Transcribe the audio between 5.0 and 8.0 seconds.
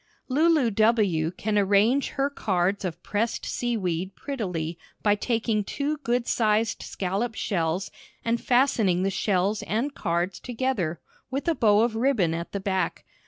by taking two good sized scallop shells,